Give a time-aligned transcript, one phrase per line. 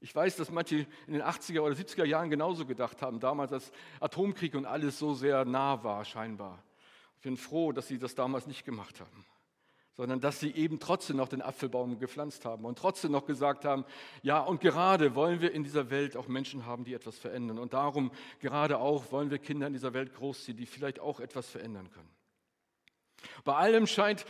[0.00, 3.72] Ich weiß, dass manche in den 80er oder 70er Jahren genauso gedacht haben, damals als
[4.00, 6.62] Atomkrieg und alles so sehr nah war scheinbar.
[7.16, 9.24] Ich bin froh, dass sie das damals nicht gemacht haben,
[9.94, 13.84] sondern dass sie eben trotzdem noch den Apfelbaum gepflanzt haben und trotzdem noch gesagt haben,
[14.22, 17.58] ja, und gerade wollen wir in dieser Welt auch Menschen haben, die etwas verändern.
[17.58, 21.48] Und darum gerade auch wollen wir Kinder in dieser Welt großziehen, die vielleicht auch etwas
[21.48, 22.10] verändern können.
[23.42, 24.24] Bei allem scheint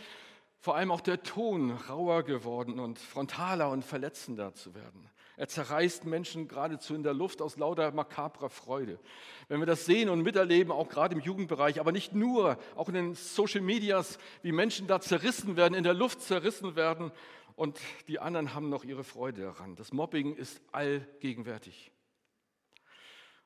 [0.61, 5.09] vor allem auch der Ton rauer geworden und frontaler und verletzender zu werden.
[5.39, 8.99] Er zerreißt Menschen geradezu in der Luft aus lauter makabrer Freude.
[9.47, 12.93] Wenn wir das sehen und miterleben, auch gerade im Jugendbereich, aber nicht nur, auch in
[12.93, 17.13] den Social Medias, wie Menschen da zerrissen werden, in der Luft zerrissen werden
[17.55, 17.79] und
[18.09, 19.77] die anderen haben noch ihre Freude daran.
[19.77, 21.93] Das Mobbing ist allgegenwärtig.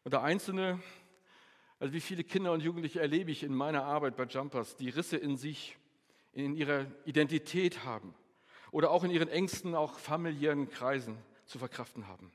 [0.04, 0.82] Und der Einzelne,
[1.78, 5.18] also wie viele Kinder und Jugendliche erlebe ich in meiner Arbeit bei Jumpers, die Risse
[5.18, 5.78] in sich,
[6.32, 8.16] in ihrer Identität haben
[8.72, 12.32] oder auch in ihren engsten, auch familiären Kreisen zu verkraften haben.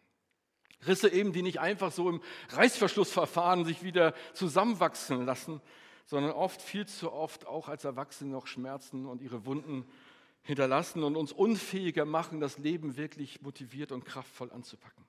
[0.86, 5.60] Risse eben, die nicht einfach so im Reißverschlussverfahren sich wieder zusammenwachsen lassen,
[6.06, 9.84] sondern oft, viel zu oft auch als Erwachsene noch Schmerzen und ihre Wunden
[10.42, 15.04] hinterlassen und uns unfähiger machen, das Leben wirklich motiviert und kraftvoll anzupacken.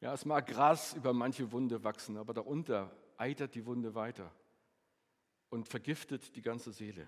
[0.00, 4.30] Ja, es mag Gras über manche Wunde wachsen, aber darunter eitert die Wunde weiter
[5.50, 7.06] und vergiftet die ganze Seele.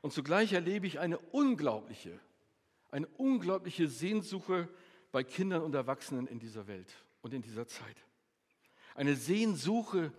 [0.00, 2.18] Und zugleich erlebe ich eine unglaubliche
[2.90, 4.68] eine unglaubliche Sehnsuche
[5.12, 7.96] bei Kindern und Erwachsenen in dieser Welt und in dieser Zeit.
[8.94, 10.12] Eine Sehnsuche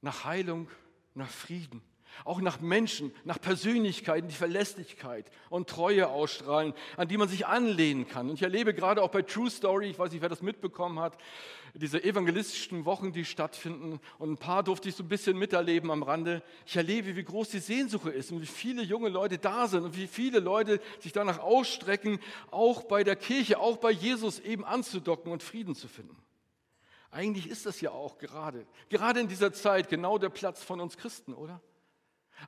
[0.00, 0.68] nach Heilung,
[1.14, 1.82] nach Frieden,
[2.24, 8.06] auch nach Menschen, nach Persönlichkeiten, die Verlässlichkeit und Treue ausstrahlen, an die man sich anlehnen
[8.06, 8.28] kann.
[8.28, 11.18] Und ich erlebe gerade auch bei True Story, ich weiß nicht, wer das mitbekommen hat,
[11.76, 13.98] diese evangelistischen Wochen, die stattfinden.
[14.18, 16.42] Und ein paar durfte ich so ein bisschen miterleben am Rande.
[16.66, 19.96] Ich erlebe, wie groß die Sehnsucht ist und wie viele junge Leute da sind und
[19.96, 25.32] wie viele Leute sich danach ausstrecken, auch bei der Kirche, auch bei Jesus eben anzudocken
[25.32, 26.16] und Frieden zu finden.
[27.10, 30.96] Eigentlich ist das ja auch gerade, gerade in dieser Zeit genau der Platz von uns
[30.96, 31.60] Christen, oder?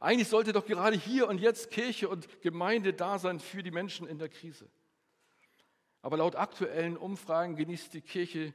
[0.01, 4.07] Eigentlich sollte doch gerade hier und jetzt Kirche und Gemeinde da sein für die Menschen
[4.07, 4.69] in der Krise.
[6.03, 8.55] Aber laut aktuellen Umfragen genießt die Kirche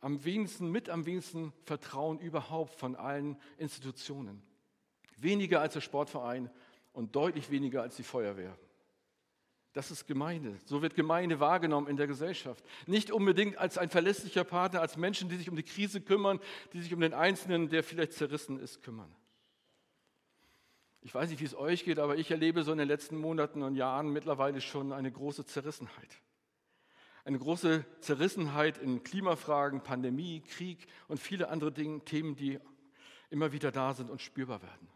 [0.00, 4.42] am wenigsten, mit am wenigsten Vertrauen überhaupt von allen Institutionen.
[5.16, 6.50] Weniger als der Sportverein
[6.92, 8.56] und deutlich weniger als die Feuerwehr.
[9.72, 10.58] Das ist Gemeinde.
[10.64, 12.64] So wird Gemeinde wahrgenommen in der Gesellschaft.
[12.86, 16.40] Nicht unbedingt als ein verlässlicher Partner, als Menschen, die sich um die Krise kümmern,
[16.72, 19.14] die sich um den Einzelnen, der vielleicht zerrissen ist, kümmern.
[21.00, 23.62] Ich weiß nicht, wie es euch geht, aber ich erlebe so in den letzten Monaten
[23.62, 26.20] und Jahren mittlerweile schon eine große Zerrissenheit.
[27.24, 32.58] Eine große Zerrissenheit in Klimafragen, Pandemie, Krieg und viele andere Dinge, Themen, die
[33.30, 34.88] immer wieder da sind und spürbar werden.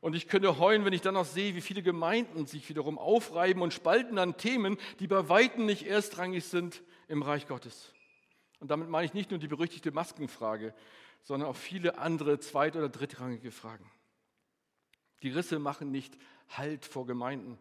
[0.00, 3.62] Und ich könnte heulen, wenn ich dann noch sehe, wie viele Gemeinden sich wiederum aufreiben
[3.62, 7.92] und spalten an Themen, die bei Weitem nicht erstrangig sind im Reich Gottes.
[8.60, 10.74] Und damit meine ich nicht nur die berüchtigte Maskenfrage,
[11.22, 13.90] sondern auch viele andere zweit- oder drittrangige Fragen.
[15.22, 16.16] Die Risse machen nicht
[16.48, 17.58] Halt vor Gemeinden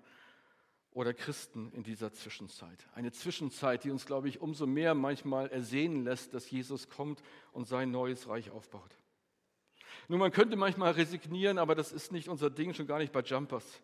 [0.92, 2.88] oder Christen in dieser Zwischenzeit.
[2.96, 7.22] Eine Zwischenzeit, die uns, glaube ich, umso mehr manchmal ersehnen lässt, dass Jesus kommt
[7.52, 8.98] und sein neues Reich aufbaut.
[10.08, 13.22] Nun, man könnte manchmal resignieren, aber das ist nicht unser Ding, schon gar nicht bei
[13.22, 13.82] Jumpers.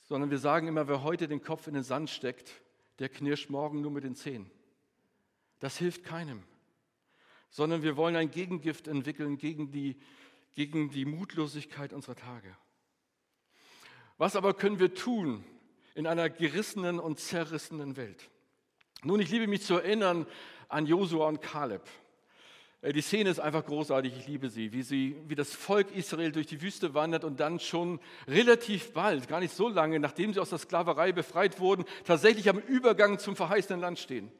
[0.00, 2.62] Sondern wir sagen immer, wer heute den Kopf in den Sand steckt,
[2.98, 4.50] der knirscht morgen nur mit den Zehen.
[5.58, 6.42] Das hilft keinem.
[7.50, 9.96] Sondern wir wollen ein Gegengift entwickeln gegen die
[10.54, 12.56] gegen die Mutlosigkeit unserer Tage.
[14.16, 15.44] Was aber können wir tun
[15.94, 18.30] in einer gerissenen und zerrissenen Welt?
[19.02, 20.26] Nun, ich liebe mich zu erinnern
[20.68, 21.82] an Josua und Kaleb.
[22.80, 26.32] Äh, die Szene ist einfach großartig, ich liebe sie, wie, sie, wie das Volk Israel
[26.32, 30.40] durch die Wüste wandert und dann schon relativ bald, gar nicht so lange, nachdem sie
[30.40, 34.30] aus der Sklaverei befreit wurden, tatsächlich am Übergang zum verheißenen Land stehen.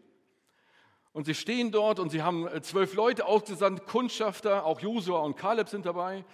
[1.15, 5.37] Und sie stehen dort und sie haben äh, zwölf Leute ausgesandt, Kundschafter, auch Josua und
[5.37, 6.25] Kaleb sind dabei.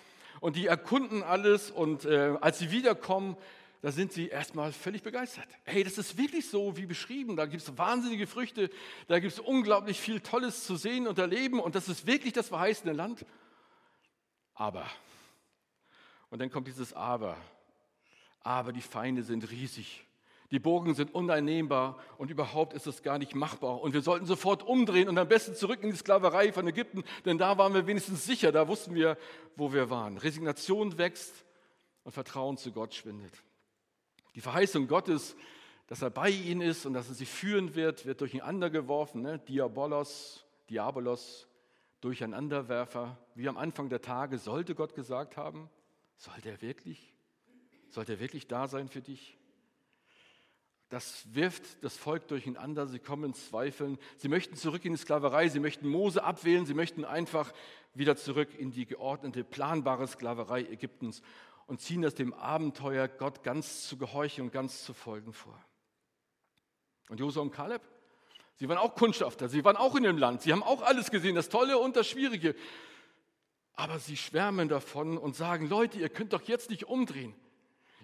[0.41, 3.37] Und die erkunden alles und äh, als sie wiederkommen,
[3.83, 5.47] da sind sie erstmal völlig begeistert.
[5.65, 7.37] Hey, das ist wirklich so wie beschrieben.
[7.37, 8.71] Da gibt es wahnsinnige Früchte,
[9.07, 12.49] da gibt es unglaublich viel Tolles zu sehen und erleben und das ist wirklich das
[12.49, 13.27] verheißene Land.
[14.55, 14.87] Aber,
[16.31, 17.37] und dann kommt dieses Aber,
[18.41, 20.07] aber die Feinde sind riesig
[20.51, 23.81] die Burgen sind uneinnehmbar und überhaupt ist es gar nicht machbar.
[23.81, 27.39] Und wir sollten sofort umdrehen und am besten zurück in die Sklaverei von Ägypten, denn
[27.39, 29.17] da waren wir wenigstens sicher, da wussten wir,
[29.57, 30.19] wo wir waren.
[30.19, 31.45] Resignation wächst
[32.03, 33.33] und Vertrauen zu Gott schwindet.
[34.35, 35.37] Die Verheißung Gottes,
[35.87, 39.23] dass er bei ihnen ist und dass er sie führen wird, wird durcheinander geworfen.
[39.23, 39.39] Ne?
[39.39, 41.49] Diabolos, Diabolos,
[42.01, 43.19] Durcheinanderwerfer.
[43.35, 45.69] Wie am Anfang der Tage sollte Gott gesagt haben,
[46.17, 47.13] sollte er wirklich?
[47.89, 49.37] Sollte er wirklich da sein für dich?
[50.91, 55.49] Das wirft das Volk durcheinander, sie kommen in Zweifeln, sie möchten zurück in die Sklaverei,
[55.49, 57.53] sie möchten Mose abwählen, sie möchten einfach
[57.95, 61.23] wieder zurück in die geordnete, planbare Sklaverei Ägyptens
[61.69, 65.57] und ziehen das dem Abenteuer, Gott ganz zu gehorchen und ganz zu folgen vor.
[67.09, 67.83] Und Josua und Kaleb,
[68.57, 71.37] sie waren auch Kundschafter, sie waren auch in dem Land, sie haben auch alles gesehen,
[71.37, 72.57] das Tolle und das Schwierige.
[73.75, 77.33] Aber sie schwärmen davon und sagen, Leute, ihr könnt doch jetzt nicht umdrehen.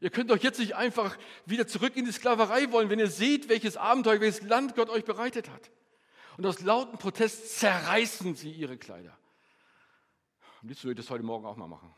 [0.00, 1.16] Ihr könnt doch jetzt nicht einfach
[1.46, 5.04] wieder zurück in die Sklaverei wollen, wenn ihr seht, welches Abenteuer, welches Land Gott euch
[5.04, 5.70] bereitet hat.
[6.36, 9.16] Und aus lauten Protest zerreißen sie ihre Kleider.
[10.60, 11.94] Am liebsten würde ich das heute Morgen auch mal machen.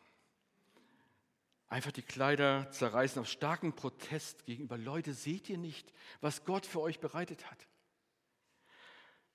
[1.69, 4.79] Einfach die Kleider zerreißen aus starkem Protest gegenüber.
[4.79, 7.67] Leute, seht ihr nicht, was Gott für euch bereitet hat?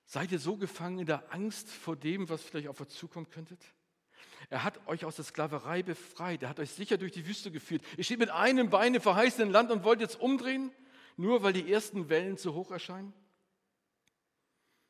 [0.06, 3.60] Seid ihr so gefangen in der Angst vor dem, was vielleicht auf euch zukommen könntet?
[4.50, 6.42] Er hat euch aus der Sklaverei befreit.
[6.42, 7.82] Er hat euch sicher durch die Wüste geführt.
[7.96, 10.70] Ihr steht mit einem Bein im verheißenen Land und wollt jetzt umdrehen,
[11.16, 13.12] nur weil die ersten Wellen zu hoch erscheinen?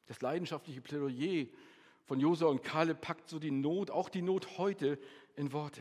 [0.06, 1.46] Das leidenschaftliche Plädoyer
[2.04, 4.98] von Josua und Kaleb packt so die Not, auch die Not heute,
[5.36, 5.80] in Worte.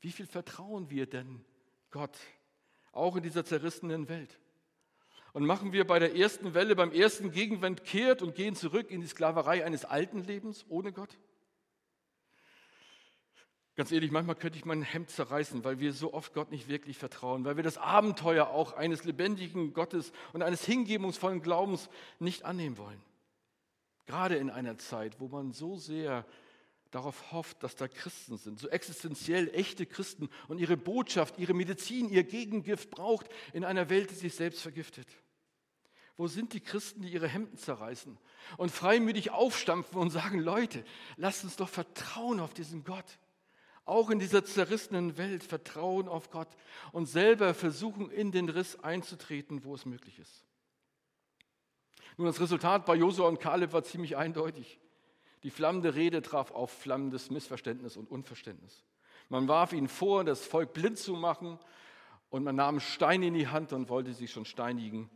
[0.00, 1.44] Wie viel vertrauen wir denn
[1.90, 2.16] Gott,
[2.92, 4.38] auch in dieser zerrissenen Welt?
[5.32, 9.00] Und machen wir bei der ersten Welle, beim ersten Gegenwind kehrt und gehen zurück in
[9.00, 11.18] die Sklaverei eines alten Lebens ohne Gott?
[13.78, 16.98] Ganz ehrlich, manchmal könnte ich mein Hemd zerreißen, weil wir so oft Gott nicht wirklich
[16.98, 21.88] vertrauen, weil wir das Abenteuer auch eines lebendigen Gottes und eines hingebungsvollen Glaubens
[22.18, 23.00] nicht annehmen wollen.
[24.06, 26.26] Gerade in einer Zeit, wo man so sehr
[26.90, 32.08] darauf hofft, dass da Christen sind, so existenziell echte Christen und ihre Botschaft, ihre Medizin,
[32.08, 35.06] ihr Gegengift braucht in einer Welt, die sich selbst vergiftet.
[36.16, 38.18] Wo sind die Christen, die ihre Hemden zerreißen
[38.56, 40.82] und freimütig aufstampfen und sagen, Leute,
[41.16, 43.06] lasst uns doch vertrauen auf diesen Gott
[43.88, 46.48] auch in dieser zerrissenen Welt vertrauen auf Gott
[46.92, 50.44] und selber versuchen, in den Riss einzutreten, wo es möglich ist.
[52.16, 54.80] Nun, das Resultat bei Josua und Kaleb war ziemlich eindeutig.
[55.44, 58.84] Die flammende Rede traf auf flammendes Missverständnis und Unverständnis.
[59.28, 61.58] Man warf ihnen vor, das Volk blind zu machen,
[62.30, 65.08] und man nahm Steine in die Hand und wollte sie schon steinigen,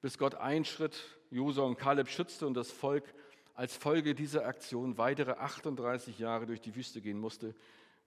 [0.00, 3.12] bis Gott einschritt, Josua und Kaleb schützte und das Volk
[3.54, 7.54] als Folge dieser Aktion weitere 38 Jahre durch die Wüste gehen musste,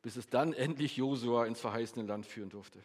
[0.02, 2.84] bis es dann endlich Josua ins verheißene Land führen durfte.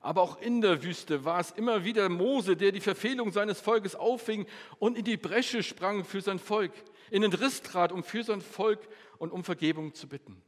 [0.00, 3.96] Aber auch in der Wüste war es immer wieder Mose, der die Verfehlung seines Volkes
[3.96, 4.46] auffing
[4.78, 6.72] und in die Bresche sprang für sein Volk,
[7.10, 8.86] in den Riss trat, um für sein Volk
[9.18, 10.42] und um Vergebung zu bitten.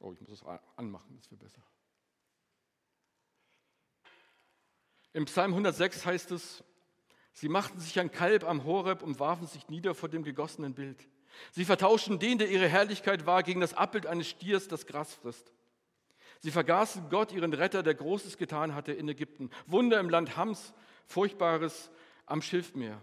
[0.00, 0.42] Oh, ich muss es
[0.76, 1.62] anmachen, das wäre besser.
[5.12, 6.62] Im Psalm 106 heißt es,
[7.32, 11.08] sie machten sich ein Kalb am Horeb und warfen sich nieder vor dem gegossenen Bild.
[11.52, 15.52] Sie vertauschten den, der ihre Herrlichkeit war, gegen das Abbild eines Stiers, das Gras frisst.
[16.40, 19.50] Sie vergaßen Gott, ihren Retter, der Großes getan hatte in Ägypten.
[19.66, 20.72] Wunder im Land Hams,
[21.06, 21.90] Furchtbares
[22.26, 23.02] am Schilfmeer.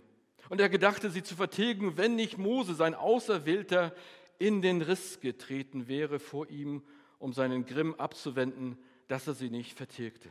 [0.49, 3.93] Und er gedachte, sie zu vertilgen, wenn nicht Mose, sein Auserwählter,
[4.37, 6.83] in den Riss getreten wäre vor ihm,
[7.19, 8.77] um seinen Grimm abzuwenden,
[9.07, 10.29] dass er sie nicht vertilgte.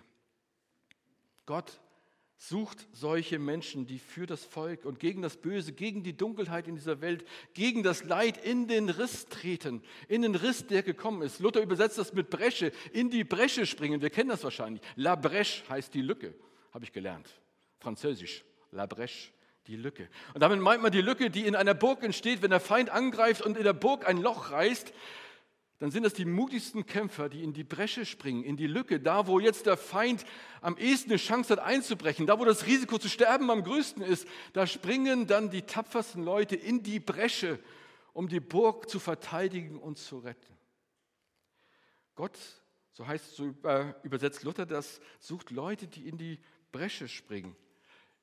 [1.47, 1.81] Gott
[2.37, 6.75] sucht solche Menschen, die für das Volk und gegen das Böse, gegen die Dunkelheit in
[6.75, 11.41] dieser Welt, gegen das Leid in den Riss treten, in den Riss, der gekommen ist.
[11.41, 14.03] Luther übersetzt das mit Bresche, in die Bresche springen.
[14.03, 14.83] Wir kennen das wahrscheinlich.
[14.97, 16.35] La Brèche heißt die Lücke,
[16.73, 17.29] habe ich gelernt.
[17.79, 19.31] Französisch, La Brèche,
[19.67, 20.09] die Lücke.
[20.35, 23.43] Und damit meint man die Lücke, die in einer Burg entsteht, wenn der Feind angreift
[23.43, 24.93] und in der Burg ein Loch reißt
[25.85, 29.27] dann sind das die mutigsten Kämpfer, die in die Bresche springen, in die Lücke, da
[29.27, 30.25] wo jetzt der Feind
[30.63, 34.27] am ehesten eine Chance hat einzubrechen, da wo das Risiko zu sterben am größten ist,
[34.55, 37.59] da springen dann die tapfersten Leute in die Bresche,
[38.15, 40.57] um die Burg zu verteidigen und zu retten.
[42.15, 42.39] Gott,
[42.95, 43.53] so heißt so
[44.05, 46.41] übersetzt Luther das, sucht Leute, die in die
[46.73, 47.55] Bresche springen.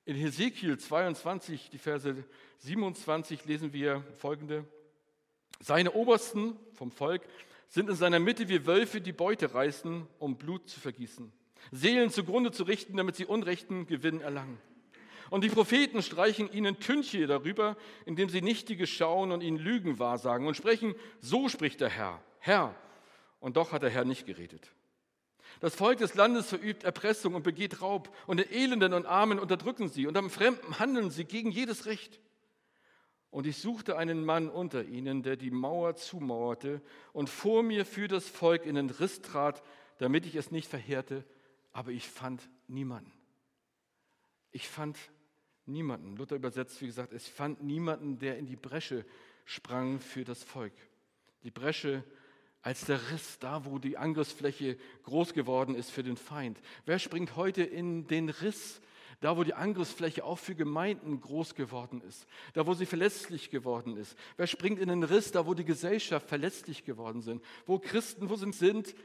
[0.05, 2.23] In Hesekiel 22, die Verse
[2.57, 4.65] 27 lesen wir folgende.
[5.59, 7.21] Seine Obersten vom Volk
[7.71, 11.31] sind in seiner Mitte wie Wölfe, die Beute reißen, um Blut zu vergießen,
[11.71, 14.59] Seelen zugrunde zu richten, damit sie unrechten Gewinn erlangen.
[15.29, 20.45] Und die Propheten streichen ihnen Tünche darüber, indem sie Nichtige schauen und ihnen Lügen wahrsagen
[20.47, 22.75] und sprechen, so spricht der Herr, Herr.
[23.39, 24.73] Und doch hat der Herr nicht geredet.
[25.61, 29.87] Das Volk des Landes verübt Erpressung und begeht Raub, und den Elenden und Armen unterdrücken
[29.87, 32.19] sie, und am Fremden handeln sie gegen jedes Recht.
[33.31, 36.81] Und ich suchte einen Mann unter ihnen, der die Mauer zumauerte
[37.13, 39.63] und vor mir für das Volk in den Riss trat,
[39.99, 41.23] damit ich es nicht verheerte,
[41.71, 43.11] aber ich fand niemanden.
[44.51, 44.97] Ich fand
[45.65, 46.17] niemanden.
[46.17, 49.05] Luther übersetzt, wie gesagt, es fand niemanden, der in die Bresche
[49.45, 50.73] sprang für das Volk.
[51.43, 52.03] Die Bresche
[52.61, 56.59] als der Riss, da wo die Angriffsfläche groß geworden ist für den Feind?
[56.85, 58.81] Wer springt heute in den Riss,
[59.21, 63.95] da wo die Angriffsfläche auch für Gemeinden groß geworden ist, da wo sie verletzlich geworden
[63.95, 64.17] ist?
[64.35, 68.35] Wer springt in den Riss, da wo die Gesellschaft verletzlich geworden sind, wo Christen, wo
[68.35, 68.95] sind, sind,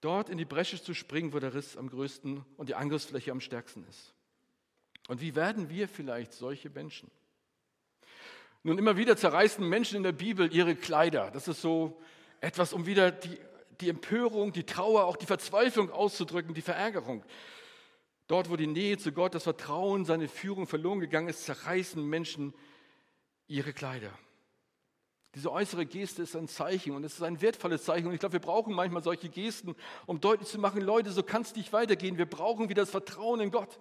[0.00, 3.40] dort in die Bresche zu springen, wo der Riss am größten und die Angriffsfläche am
[3.40, 4.14] stärksten ist?
[5.08, 7.10] Und wie werden wir vielleicht solche Menschen?
[8.62, 11.30] Nun, immer wieder zerreißen Menschen in der Bibel ihre Kleider.
[11.32, 12.00] Das ist so
[12.40, 13.38] etwas, um wieder die,
[13.80, 17.24] die Empörung, die Trauer, auch die Verzweiflung auszudrücken, die Verärgerung.
[18.26, 22.54] Dort, wo die Nähe zu Gott, das Vertrauen, seine Führung verloren gegangen ist, zerreißen Menschen
[23.46, 24.10] ihre Kleider.
[25.36, 28.06] Diese äußere Geste ist ein Zeichen und es ist ein wertvolles Zeichen.
[28.06, 31.42] Und ich glaube, wir brauchen manchmal solche Gesten, um deutlich zu machen, Leute, so kann
[31.42, 32.16] es nicht weitergehen.
[32.16, 33.78] Wir brauchen wieder das Vertrauen in Gott.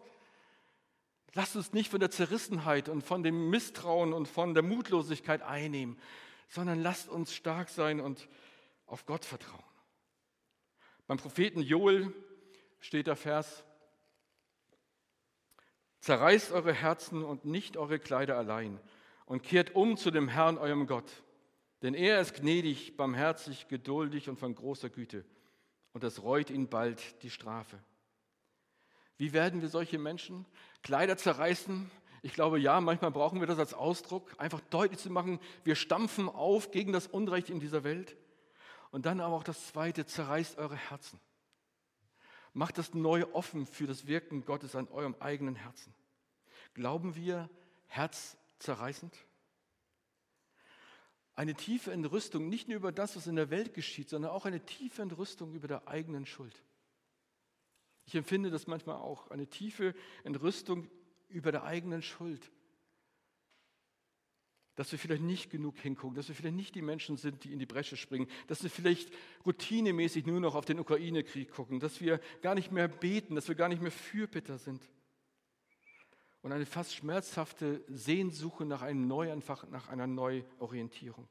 [1.33, 5.97] Lasst uns nicht von der Zerrissenheit und von dem Misstrauen und von der Mutlosigkeit einnehmen,
[6.49, 8.27] sondern lasst uns stark sein und
[8.85, 9.63] auf Gott vertrauen.
[11.07, 12.13] Beim Propheten Joel
[12.79, 13.63] steht der Vers,
[16.05, 18.79] Zerreißt eure Herzen und nicht eure Kleider allein
[19.25, 21.23] und kehrt um zu dem Herrn, eurem Gott.
[21.81, 25.25] Denn er ist gnädig, barmherzig, geduldig und von großer Güte.
[25.93, 27.79] Und es reut ihn bald die Strafe.
[29.17, 30.45] Wie werden wir solche Menschen?
[30.83, 31.89] Kleider zerreißen?
[32.21, 36.29] Ich glaube, ja, manchmal brauchen wir das als Ausdruck, einfach deutlich zu machen, wir stampfen
[36.29, 38.15] auf gegen das Unrecht in dieser Welt.
[38.91, 41.19] Und dann aber auch das Zweite, zerreißt eure Herzen.
[42.55, 45.93] Macht das neu offen für das Wirken Gottes an eurem eigenen Herzen.
[46.73, 47.49] Glauben wir
[47.87, 49.13] herzzerreißend?
[51.35, 54.63] Eine tiefe Entrüstung, nicht nur über das, was in der Welt geschieht, sondern auch eine
[54.63, 56.63] tiefe Entrüstung über der eigenen Schuld.
[58.05, 59.93] Ich empfinde das manchmal auch, eine tiefe
[60.23, 60.89] Entrüstung
[61.27, 62.49] über der eigenen Schuld.
[64.75, 67.59] Dass wir vielleicht nicht genug hingucken, dass wir vielleicht nicht die Menschen sind, die in
[67.59, 69.09] die Bresche springen, dass wir vielleicht
[69.45, 73.55] routinemäßig nur noch auf den Ukraine-Krieg gucken, dass wir gar nicht mehr beten, dass wir
[73.55, 74.81] gar nicht mehr Fürbitter sind.
[76.41, 81.27] Und eine fast schmerzhafte Sehnsuche nach einem Neuanfach, nach einer Neuorientierung.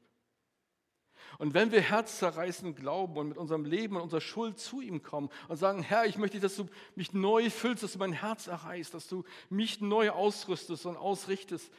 [1.37, 5.29] Und wenn wir herzzerreißend glauben und mit unserem Leben und unserer Schuld zu ihm kommen
[5.47, 8.93] und sagen, Herr, ich möchte, dass du mich neu füllst, dass du mein Herz erreichst,
[8.93, 11.71] dass du mich neu ausrüstest und ausrichtest,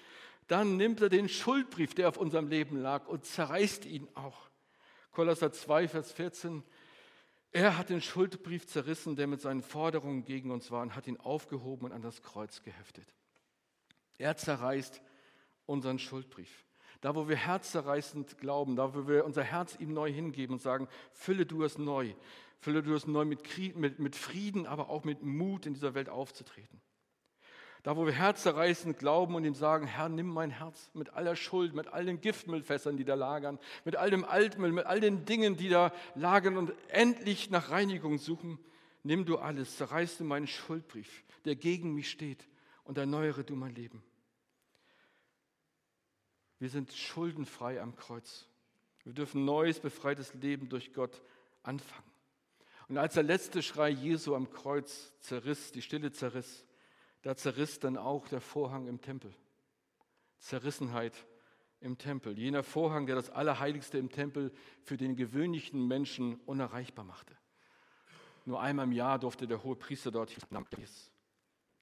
[0.47, 4.49] dann nimmt er den Schuldbrief, der auf unserem Leben lag, und zerreißt ihn auch.
[5.11, 6.63] Kolosser 2, Vers 14.
[7.53, 11.19] Er hat den Schuldbrief zerrissen, der mit seinen Forderungen gegen uns war, und hat ihn
[11.19, 13.07] aufgehoben und an das Kreuz geheftet.
[14.19, 15.03] Er zerreißt
[15.67, 16.65] unseren Schuldbrief.
[17.01, 20.89] Da, wo wir herzzerreißend glauben, da, wo wir unser Herz ihm neu hingeben und sagen,
[21.13, 22.15] fülle du es neu,
[22.59, 26.09] fülle du es neu mit, mit, mit Frieden, aber auch mit Mut in dieser Welt
[26.09, 26.81] aufzutreten.
[27.87, 31.73] Da, wo wir herzzerreißend glauben und ihm sagen, Herr, nimm mein Herz mit aller Schuld,
[31.73, 35.57] mit all den Giftmüllfässern, die da lagern, mit all dem Altmüll, mit all den Dingen,
[35.57, 38.59] die da lagern und endlich nach Reinigung suchen,
[39.05, 42.49] nimm du alles, zerreiß du meinen Schuldbrief, der gegen mich steht
[42.83, 44.03] und erneuere du mein Leben.
[46.59, 48.49] Wir sind schuldenfrei am Kreuz.
[49.05, 51.23] Wir dürfen neues, befreites Leben durch Gott
[51.63, 52.11] anfangen.
[52.89, 56.67] Und als der letzte Schrei Jesu am Kreuz zerriss, die Stille zerriss,
[57.27, 59.35] da zerriss dann auch der Vorhang im Tempel.
[60.39, 61.27] Zerrissenheit
[61.81, 62.39] im Tempel.
[62.39, 64.53] Jener Vorhang, der das Allerheiligste im Tempel
[64.85, 67.37] für den gewöhnlichen Menschen unerreichbar machte.
[68.45, 70.67] Nur einmal im Jahr durfte der hohe Priester dort hinein.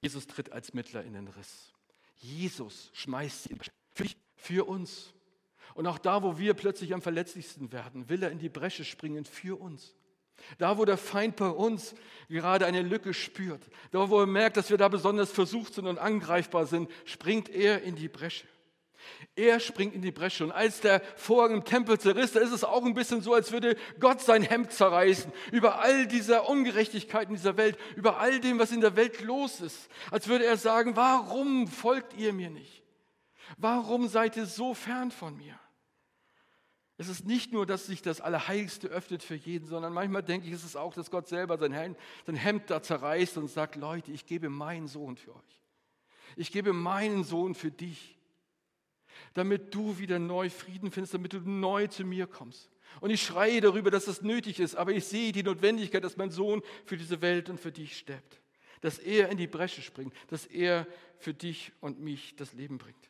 [0.01, 1.73] Jesus tritt als Mittler in den Riss.
[2.15, 3.55] Jesus schmeißt sie
[3.93, 5.13] für für uns.
[5.75, 9.25] Und auch da, wo wir plötzlich am verletzlichsten werden, will er in die Bresche springen
[9.25, 9.95] für uns.
[10.57, 11.95] Da, wo der Feind bei uns
[12.29, 13.61] gerade eine Lücke spürt,
[13.91, 17.81] da, wo er merkt, dass wir da besonders versucht sind und angreifbar sind, springt er
[17.83, 18.47] in die Bresche.
[19.35, 20.45] Er springt in die Bresche.
[20.45, 23.51] Und als der Vorhang im Tempel zerriss, da ist es auch ein bisschen so, als
[23.51, 25.31] würde Gott sein Hemd zerreißen.
[25.51, 29.61] Über all dieser Ungerechtigkeit in dieser Welt, über all dem, was in der Welt los
[29.61, 29.89] ist.
[30.11, 32.83] Als würde er sagen, warum folgt ihr mir nicht?
[33.57, 35.59] Warum seid ihr so fern von mir?
[36.97, 40.53] Es ist nicht nur, dass sich das Allerheiligste öffnet für jeden, sondern manchmal denke ich,
[40.53, 44.11] ist es auch, dass Gott selber sein Hemd, sein Hemd da zerreißt und sagt, Leute,
[44.11, 45.61] ich gebe meinen Sohn für euch.
[46.37, 48.17] Ich gebe meinen Sohn für dich,
[49.33, 52.69] damit du wieder neu Frieden findest, damit du neu zu mir kommst.
[53.01, 56.31] Und ich schreie darüber, dass das nötig ist, aber ich sehe die Notwendigkeit, dass mein
[56.31, 58.41] Sohn für diese Welt und für dich stirbt.
[58.79, 60.87] Dass er in die Bresche springt, dass er
[61.17, 63.09] für dich und mich das Leben bringt.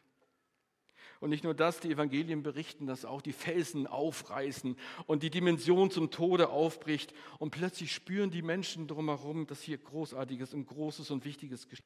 [1.19, 5.91] Und nicht nur das, die Evangelien berichten, dass auch die Felsen aufreißen und die Dimension
[5.91, 7.13] zum Tode aufbricht.
[7.39, 11.85] Und plötzlich spüren die Menschen drumherum, dass hier Großartiges und Großes und Wichtiges geschieht.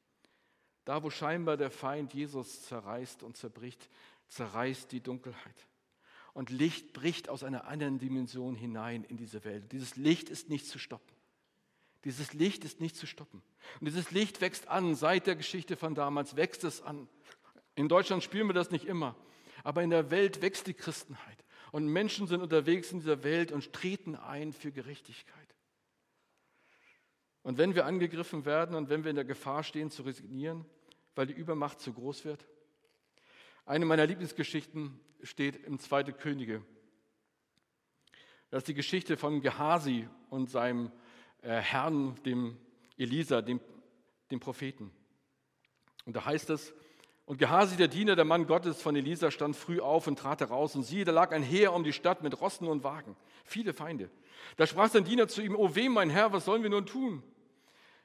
[0.84, 3.88] Da, wo scheinbar der Feind Jesus zerreißt und zerbricht,
[4.28, 5.66] zerreißt die Dunkelheit.
[6.32, 9.72] Und Licht bricht aus einer anderen Dimension hinein in diese Welt.
[9.72, 11.14] Dieses Licht ist nicht zu stoppen.
[12.04, 13.42] Dieses Licht ist nicht zu stoppen.
[13.78, 14.94] Und dieses Licht wächst an.
[14.94, 17.08] Seit der Geschichte von damals wächst es an.
[17.80, 19.16] In Deutschland spüren wir das nicht immer.
[19.64, 21.44] Aber in der Welt wächst die Christenheit.
[21.72, 25.54] Und Menschen sind unterwegs in dieser Welt und treten ein für Gerechtigkeit.
[27.42, 30.66] Und wenn wir angegriffen werden und wenn wir in der Gefahr stehen zu resignieren,
[31.14, 32.44] weil die Übermacht zu groß wird,
[33.64, 36.62] eine meiner Lieblingsgeschichten steht im Zweite Könige.
[38.50, 40.92] Das ist die Geschichte von Gehasi und seinem
[41.40, 42.58] äh, Herrn, dem
[42.98, 43.58] Elisa, dem,
[44.30, 44.90] dem Propheten.
[46.04, 46.74] Und da heißt es,
[47.30, 50.74] und Gehasi, der Diener, der Mann Gottes von Elisa, stand früh auf und trat heraus.
[50.74, 54.10] Und siehe, da lag ein Heer um die Stadt mit Rossen und Wagen, viele Feinde.
[54.56, 57.22] Da sprach sein Diener zu ihm, O weh, mein Herr, was sollen wir nun tun?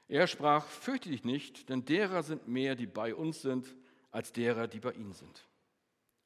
[0.06, 3.66] Er sprach, fürchte dich nicht, denn derer sind mehr, die bei uns sind,
[4.12, 5.48] als derer, die bei ihnen sind.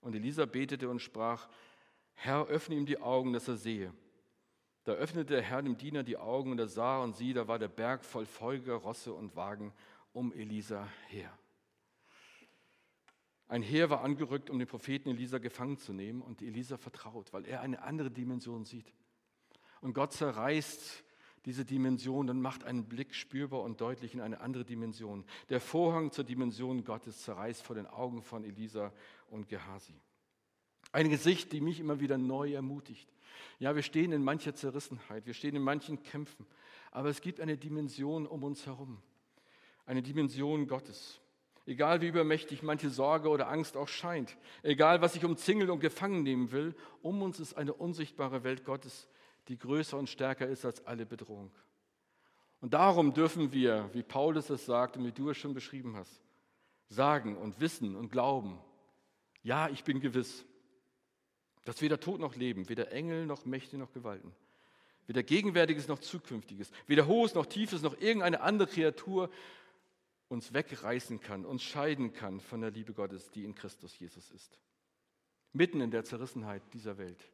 [0.02, 1.48] Und Elisa betete und sprach,
[2.12, 3.94] Herr, öffne ihm die Augen, dass er sehe.
[4.84, 7.58] Da öffnete der Herr dem Diener die Augen und er sah und sieh, da war
[7.58, 9.72] der Berg voll Folger, Rosse und Wagen
[10.12, 11.32] um Elisa her.
[13.50, 17.44] Ein Heer war angerückt, um den Propheten Elisa gefangen zu nehmen und Elisa vertraut, weil
[17.44, 18.94] er eine andere Dimension sieht.
[19.80, 21.02] Und Gott zerreißt
[21.46, 25.24] diese Dimension und macht einen Blick spürbar und deutlich in eine andere Dimension.
[25.48, 28.92] Der Vorhang zur Dimension Gottes zerreißt vor den Augen von Elisa
[29.30, 29.94] und Gehasi.
[30.92, 33.12] Eine Gesicht, die mich immer wieder neu ermutigt.
[33.58, 36.46] Ja, wir stehen in mancher Zerrissenheit, wir stehen in manchen Kämpfen,
[36.92, 39.02] aber es gibt eine Dimension um uns herum,
[39.86, 41.20] eine Dimension Gottes.
[41.70, 46.24] Egal wie übermächtig manche Sorge oder Angst auch scheint, egal was ich umzingeln und gefangen
[46.24, 49.06] nehmen will, um uns ist eine unsichtbare Welt Gottes,
[49.46, 51.52] die größer und stärker ist als alle Bedrohung.
[52.60, 56.20] Und darum dürfen wir, wie Paulus es sagt und wie du es schon beschrieben hast,
[56.88, 58.58] sagen und wissen und glauben,
[59.44, 60.44] ja, ich bin gewiss,
[61.64, 64.34] dass weder Tod noch Leben, weder Engel noch Mächte noch Gewalten,
[65.06, 69.30] weder Gegenwärtiges noch Zukünftiges, weder Hohes noch Tiefes noch irgendeine andere Kreatur
[70.30, 74.60] uns wegreißen kann, uns scheiden kann von der Liebe Gottes, die in Christus Jesus ist.
[75.52, 77.28] Mitten in der Zerrissenheit dieser Welt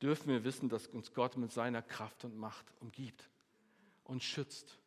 [0.00, 3.28] dürfen wir wissen, dass uns Gott mit seiner Kraft und Macht umgibt
[4.04, 4.78] und schützt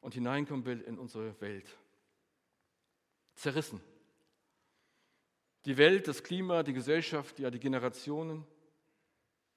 [0.00, 1.66] und hineinkommen will in unsere Welt.
[3.34, 3.80] Zerrissen.
[5.64, 8.46] Die Welt, das Klima, die Gesellschaft, ja die Generationen.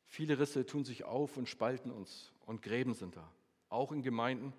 [0.08, 3.32] Viele Risse tun sich auf und spalten uns und Gräben sind da.
[3.70, 4.52] Auch in Gemeinden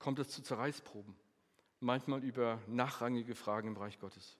[0.00, 1.14] kommt es zu Zerreißproben
[1.82, 4.38] manchmal über nachrangige Fragen im Reich Gottes.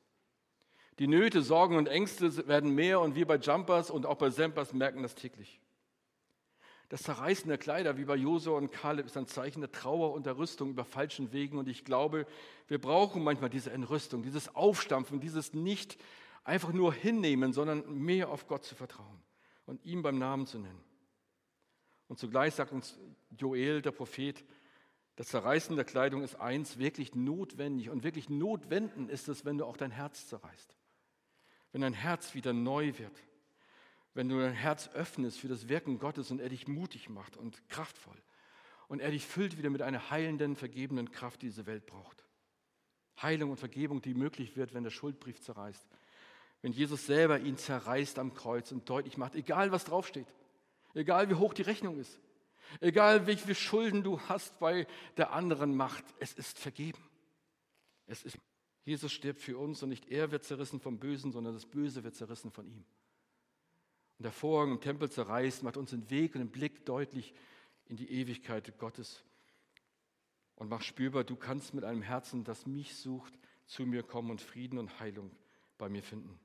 [0.98, 4.72] Die Nöte, Sorgen und Ängste werden mehr und wir bei Jumpers und auch bei Sempers
[4.72, 5.60] merken das täglich.
[6.90, 10.26] Das Zerreißen der Kleider, wie bei Josua und Kaleb, ist ein Zeichen der Trauer und
[10.26, 11.56] der Rüstung über falschen Wegen.
[11.56, 12.26] Und ich glaube,
[12.68, 15.96] wir brauchen manchmal diese Entrüstung, dieses Aufstampfen, dieses nicht
[16.44, 19.22] einfach nur hinnehmen, sondern mehr auf Gott zu vertrauen
[19.64, 20.84] und ihm beim Namen zu nennen.
[22.08, 22.98] Und zugleich sagt uns
[23.38, 24.44] Joel, der Prophet,
[25.16, 27.90] das Zerreißen der Kleidung ist eins, wirklich notwendig.
[27.90, 30.76] Und wirklich notwenden ist es, wenn du auch dein Herz zerreißt.
[31.72, 33.16] Wenn dein Herz wieder neu wird.
[34.14, 37.68] Wenn du dein Herz öffnest für das Wirken Gottes und er dich mutig macht und
[37.68, 38.16] kraftvoll.
[38.88, 42.24] Und er dich füllt wieder mit einer heilenden, vergebenen Kraft, die diese Welt braucht.
[43.20, 45.86] Heilung und Vergebung, die möglich wird, wenn der Schuldbrief zerreißt.
[46.62, 50.26] Wenn Jesus selber ihn zerreißt am Kreuz und deutlich macht, egal was draufsteht,
[50.94, 52.18] egal wie hoch die Rechnung ist,
[52.80, 57.02] Egal wie viele Schulden du hast bei der anderen Macht, es ist vergeben.
[58.06, 58.38] Es ist,
[58.84, 62.14] Jesus stirbt für uns und nicht er wird zerrissen vom Bösen, sondern das Böse wird
[62.14, 62.84] zerrissen von ihm.
[64.18, 67.34] Und der Vorhang im Tempel zerreißt, macht uns den Weg und den Blick deutlich
[67.86, 69.22] in die Ewigkeit Gottes
[70.56, 74.40] und macht spürbar, du kannst mit einem Herzen, das mich sucht, zu mir kommen und
[74.40, 75.30] Frieden und Heilung
[75.78, 76.38] bei mir finden.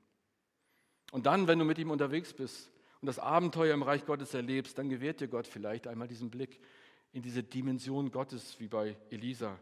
[1.12, 2.70] Und dann, wenn du mit ihm unterwegs bist,
[3.00, 6.60] und das Abenteuer im Reich Gottes erlebst, dann gewährt dir Gott vielleicht einmal diesen Blick
[7.12, 9.58] in diese Dimension Gottes wie bei Elisa.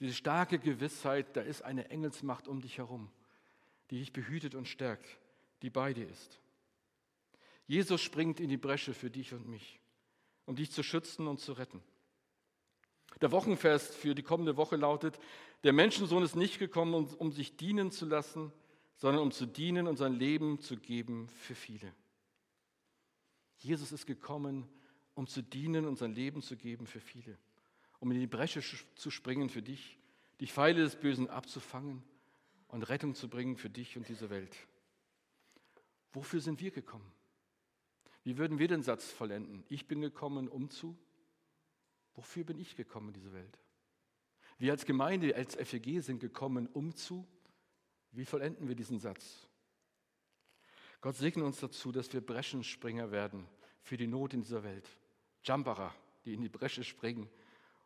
[0.00, 3.10] Diese starke Gewissheit, da ist eine Engelsmacht um dich herum,
[3.90, 5.18] die dich behütet und stärkt,
[5.62, 6.40] die bei dir ist.
[7.66, 9.80] Jesus springt in die Bresche für dich und mich,
[10.46, 11.82] um dich zu schützen und zu retten.
[13.20, 15.18] Der Wochenfest für die kommende Woche lautet,
[15.64, 18.52] der Menschensohn ist nicht gekommen, um, um sich dienen zu lassen,
[18.96, 21.92] sondern um zu dienen und sein Leben zu geben für viele.
[23.58, 24.68] Jesus ist gekommen,
[25.14, 27.36] um zu dienen und sein Leben zu geben für viele,
[27.98, 28.62] um in die Bresche
[28.94, 29.98] zu springen für dich,
[30.40, 32.02] die Pfeile des Bösen abzufangen
[32.68, 34.56] und Rettung zu bringen für dich und diese Welt.
[36.12, 37.10] Wofür sind wir gekommen?
[38.22, 39.64] Wie würden wir den Satz vollenden?
[39.68, 40.96] Ich bin gekommen, um zu.
[42.14, 43.58] Wofür bin ich gekommen in diese Welt?
[44.58, 47.26] Wir als Gemeinde, als FEG sind gekommen, um zu.
[48.12, 49.47] Wie vollenden wir diesen Satz?
[51.00, 53.46] Gott segne uns dazu, dass wir Breschenspringer werden
[53.82, 54.88] für die Not in dieser Welt.
[55.44, 57.28] Jumperer, die in die Bresche springen,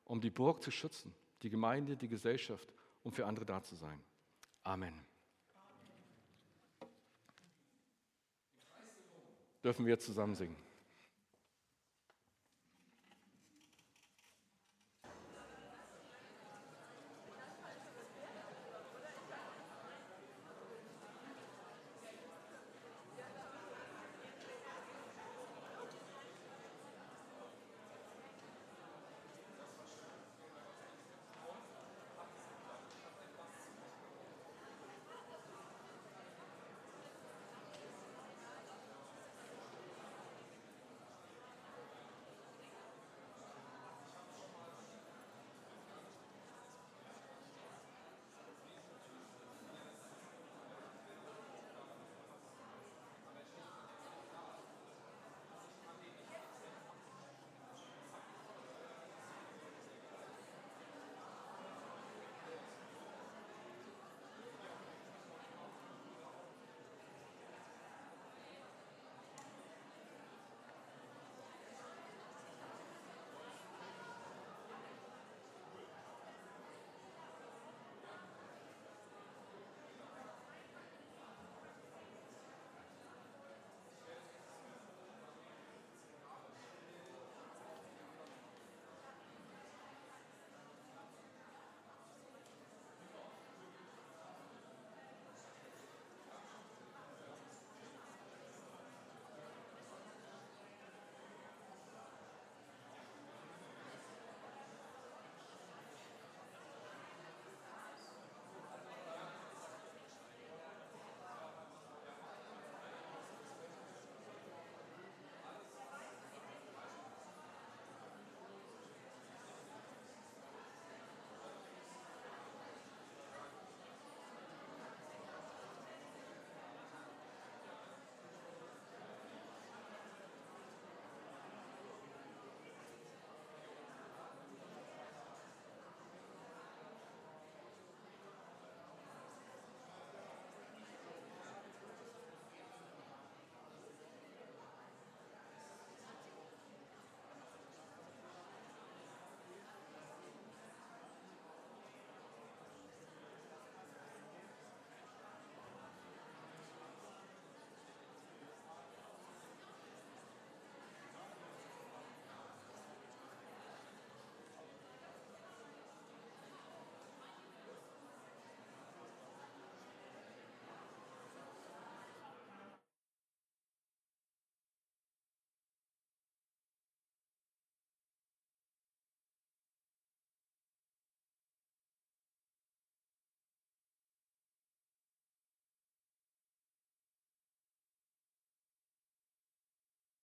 [0.04, 2.72] um die Burg zu schützen, die Gemeinde, die Gesellschaft,
[3.02, 4.00] um für andere da zu sein.
[4.62, 4.98] Amen.
[9.62, 10.56] Dürfen wir zusammen singen.